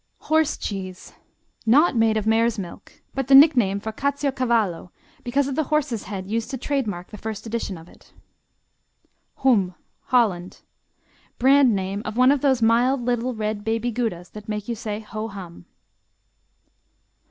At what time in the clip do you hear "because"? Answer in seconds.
5.23-5.47